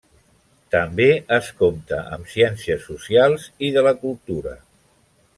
[0.75, 1.05] També
[1.35, 4.55] es compta amb ciències socials i de la cultura.